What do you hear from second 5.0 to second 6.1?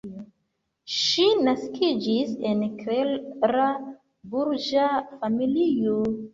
familio.